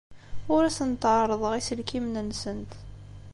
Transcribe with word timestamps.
Ur 0.53 0.61
asent-ɛerrḍeɣ 0.65 1.53
iselkimen-nsent. 1.55 2.71